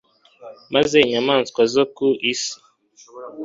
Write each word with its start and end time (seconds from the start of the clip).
maze 0.73 0.95
inyamaswa 1.05 1.61
zo 1.73 1.83
ku 1.95 2.07
isi 2.31 2.55